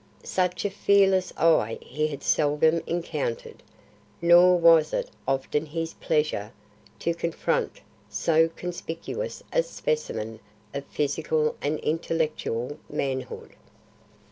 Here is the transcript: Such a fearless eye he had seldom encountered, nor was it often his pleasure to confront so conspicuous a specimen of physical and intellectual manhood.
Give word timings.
Such 0.23 0.65
a 0.65 0.71
fearless 0.71 1.31
eye 1.37 1.77
he 1.79 2.07
had 2.07 2.23
seldom 2.23 2.81
encountered, 2.87 3.61
nor 4.19 4.57
was 4.57 4.93
it 4.93 5.11
often 5.27 5.63
his 5.67 5.93
pleasure 5.93 6.51
to 6.97 7.13
confront 7.13 7.81
so 8.09 8.47
conspicuous 8.49 9.43
a 9.53 9.61
specimen 9.61 10.39
of 10.73 10.85
physical 10.85 11.55
and 11.61 11.77
intellectual 11.81 12.79
manhood. 12.89 13.51